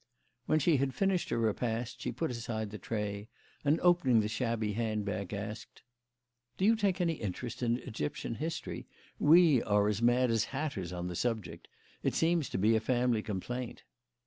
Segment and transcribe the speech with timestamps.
[0.47, 3.29] When she had finished her repast she put aside the tray
[3.63, 5.83] and, opening the shabby handbag, asked:
[6.57, 8.87] "Do you take any interest in Egyptian history?
[9.19, 11.67] We are as mad as hatters on the subject.
[12.01, 13.83] It seems to be a family complaint."